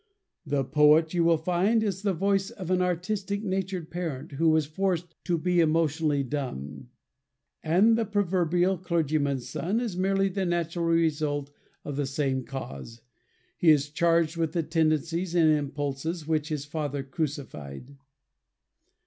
The 0.47 0.63
poet, 0.63 1.13
you 1.13 1.23
will 1.23 1.37
find, 1.37 1.83
is 1.83 2.01
the 2.01 2.15
voice 2.15 2.49
of 2.49 2.71
an 2.71 2.81
artistic 2.81 3.43
natured 3.43 3.91
parent, 3.91 4.31
who 4.31 4.49
was 4.49 4.65
forced 4.65 5.13
to 5.25 5.37
be 5.37 5.59
emotionally 5.59 6.23
dumb. 6.23 6.89
And 7.61 7.95
the 7.95 8.05
proverbial 8.05 8.79
clergyman's 8.79 9.47
son 9.47 9.79
is 9.79 9.95
merely 9.95 10.27
the 10.27 10.43
natural 10.47 10.85
result 10.87 11.51
of 11.85 11.97
the 11.97 12.07
same 12.07 12.43
cause. 12.45 13.01
He 13.55 13.69
is 13.69 13.91
charged 13.91 14.37
with 14.37 14.53
the 14.53 14.63
tendencies 14.63 15.35
and 15.35 15.51
impulses 15.51 16.27
which 16.27 16.49
his 16.49 16.65
father 16.65 17.03
crucified. 17.03 17.95